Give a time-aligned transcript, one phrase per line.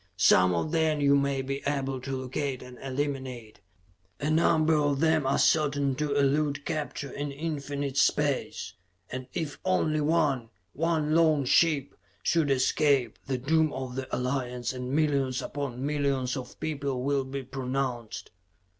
[0.17, 3.59] Some of them you may be able to locate and eliminate;
[4.19, 8.73] a number of them are certain to elude capture in infinite space
[9.11, 11.93] and if only one, one lone ship,
[12.23, 17.43] should escape, the doom of the Alliance and millions upon millions of people will be
[17.43, 18.31] pronounced.